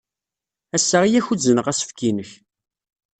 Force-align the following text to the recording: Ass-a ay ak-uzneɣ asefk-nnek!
Ass-a 0.75 0.97
ay 1.03 1.15
ak-uzneɣ 1.19 1.65
asefk-nnek! 1.71 2.31